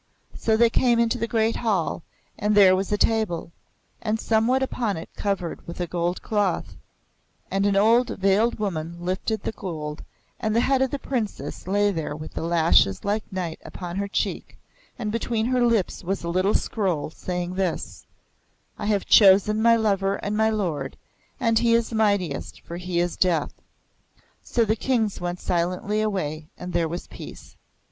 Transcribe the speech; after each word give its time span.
So 0.35 0.57
they 0.57 0.71
came 0.71 0.97
into 0.97 1.19
the 1.19 1.27
great 1.27 1.57
Hall, 1.57 2.01
and 2.35 2.55
there 2.55 2.75
was 2.75 2.91
a 2.91 2.97
table, 2.97 3.51
and 4.01 4.19
somewhat 4.19 4.63
upon 4.63 4.97
it 4.97 5.09
covered 5.15 5.67
with 5.67 5.79
a 5.79 5.85
gold 5.85 6.23
cloth; 6.23 6.75
and 7.51 7.67
an 7.67 7.75
old 7.75 8.09
veiled 8.17 8.57
woman 8.57 8.95
lifted 8.99 9.43
the 9.43 9.51
gold, 9.51 10.03
and 10.39 10.55
the 10.55 10.61
head 10.61 10.81
of 10.81 10.89
the 10.89 10.97
Princess 10.97 11.67
lay 11.67 11.91
there 11.91 12.15
with 12.15 12.33
the 12.33 12.41
lashes 12.41 13.05
like 13.05 13.31
night 13.31 13.59
upon 13.63 13.97
her 13.97 14.07
cheek, 14.07 14.57
and 14.97 15.11
between 15.11 15.45
her 15.45 15.63
lips 15.63 16.03
was 16.03 16.23
a 16.23 16.29
little 16.29 16.55
scroll, 16.55 17.11
saying 17.11 17.53
this: 17.53 18.07
'I 18.79 18.87
have 18.87 19.05
chosen 19.05 19.61
my 19.61 19.75
Lover 19.75 20.15
and 20.15 20.35
my 20.35 20.49
Lord, 20.49 20.97
and 21.39 21.59
he 21.59 21.75
is 21.75 21.93
mightiest, 21.93 22.61
for 22.61 22.77
he 22.77 22.99
is 22.99 23.15
Death.' 23.15 23.61
So 24.41 24.65
the 24.65 24.75
Kings 24.75 25.21
went 25.21 25.39
silently 25.39 26.01
away. 26.01 26.47
And 26.57 26.73
there 26.73 26.87
was 26.89 27.05
Peace." 27.05 27.55